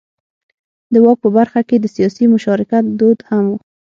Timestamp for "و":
3.49-3.53